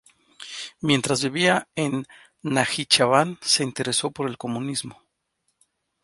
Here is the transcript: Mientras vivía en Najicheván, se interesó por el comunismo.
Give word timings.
Mientras 0.79 1.21
vivía 1.23 1.67
en 1.75 2.07
Najicheván, 2.41 3.37
se 3.39 3.63
interesó 3.63 4.09
por 4.09 4.27
el 4.27 4.39
comunismo. 4.39 5.03